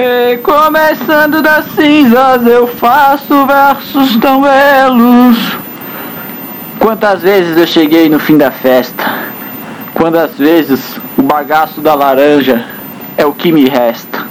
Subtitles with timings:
[0.00, 5.58] Recomeçando das cinzas, eu faço versos tão belos.
[6.78, 9.04] Quantas vezes eu cheguei no fim da festa?
[9.92, 12.64] Quantas vezes o bagaço da laranja
[13.18, 14.24] é o que me resta?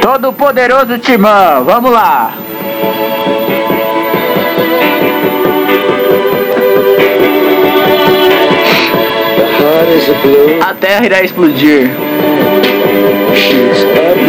[0.00, 2.32] Todo poderoso Timão, vamos lá!
[10.60, 11.90] A terra irá explodir.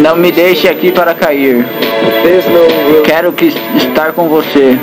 [0.02, 1.66] Não me deixe aqui para cair.
[3.06, 4.78] Quero que estar com você.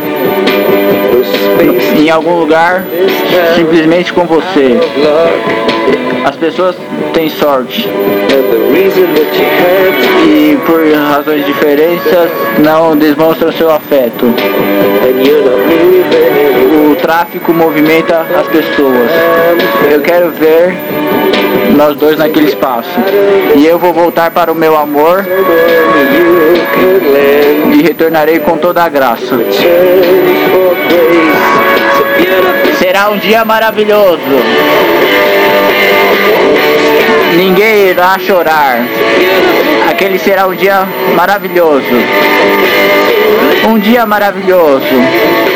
[1.96, 2.84] Em algum lugar,
[3.56, 4.78] simplesmente com você.
[6.24, 6.74] As pessoas
[7.12, 7.88] têm sorte.
[10.26, 12.12] E por razões diferentes
[12.58, 14.26] não demonstram seu afeto.
[17.04, 19.10] Tráfico movimenta as pessoas.
[19.92, 20.74] Eu quero ver
[21.76, 22.88] nós dois naquele espaço.
[23.54, 25.22] E eu vou voltar para o meu amor
[27.74, 29.38] e retornarei com toda a graça.
[32.78, 34.22] Será um dia maravilhoso.
[37.36, 38.78] Ninguém irá chorar.
[39.90, 41.84] Aquele será um dia maravilhoso.
[43.68, 45.53] Um dia maravilhoso.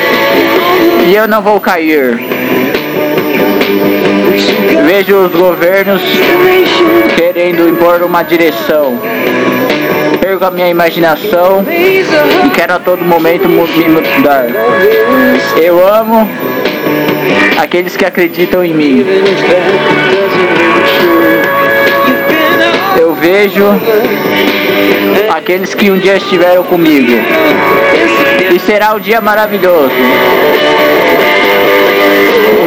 [1.06, 2.18] E eu não vou cair.
[4.86, 6.02] Vejo os governos
[7.16, 8.98] querendo impor uma direção.
[10.20, 14.46] Perco a minha imaginação e quero a todo momento me mudar.
[15.56, 16.28] Eu amo
[17.58, 19.06] aqueles que acreditam em mim.
[22.98, 23.64] Eu vejo
[25.30, 27.12] aqueles que um dia estiveram comigo.
[28.54, 29.92] E será um dia maravilhoso.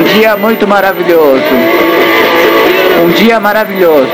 [0.02, 1.44] Um dia muito maravilhoso.
[3.06, 4.10] Um dia maravilhoso.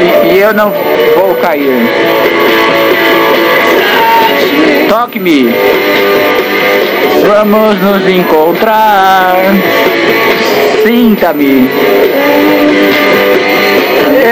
[0.00, 0.72] E, e eu não
[1.14, 1.88] vou cair.
[4.88, 5.54] Toque-me.
[7.24, 9.36] Vamos nos encontrar.
[10.84, 11.70] Sinta-me.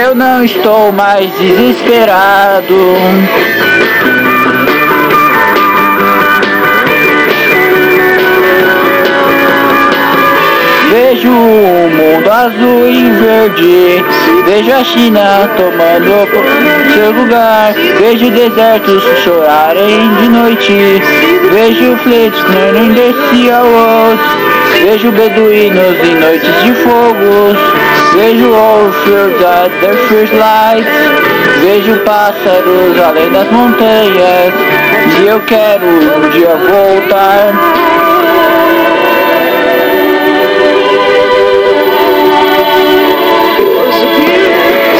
[0.03, 2.95] Eu não estou mais desesperado.
[12.45, 14.05] Azul e verde,
[14.45, 21.01] vejo a China tomando seu lugar, vejo desertos chorarem de noite,
[21.51, 23.61] vejo fletes turning the sea
[24.83, 27.57] vejo beduínos em noites de fogos,
[28.15, 30.87] vejo Orfield at their first lights,
[31.61, 34.53] vejo pássaros além das montanhas,
[35.19, 37.88] e eu quero um dia voltar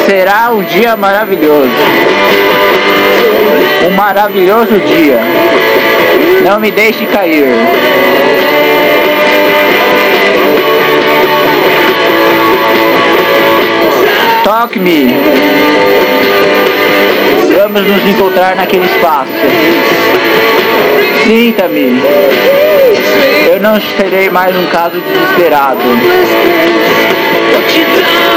[0.05, 1.69] será um dia maravilhoso.
[3.87, 5.19] Um maravilhoso dia.
[6.43, 7.47] Não me deixe cair.
[14.43, 15.15] Toque-me.
[17.55, 19.29] Vamos nos encontrar naquele espaço.
[21.25, 22.01] Sinta-me.
[23.69, 25.77] Não serei mais um caso desesperado.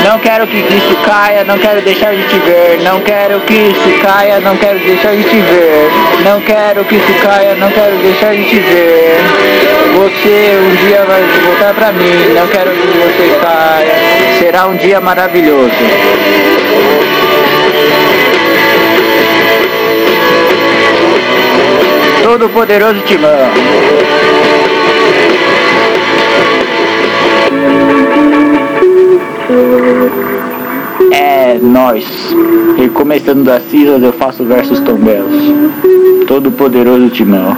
[0.04, 2.82] Não quero que isso caia, não quero deixar de te ver.
[2.82, 5.91] Não quero que isso caia, não quero deixar de te ver.
[6.22, 9.16] Não quero que isso caia, não quero deixar de te ver.
[9.94, 14.38] Você um dia vai voltar pra mim, não quero que você caia.
[14.38, 15.72] Será um dia maravilhoso.
[22.22, 24.41] Todo poderoso Timão.
[31.62, 32.05] Nós.
[32.77, 35.45] Recomeçando das cinzas eu faço versos tão belos.
[36.27, 37.56] Todo poderoso Timão.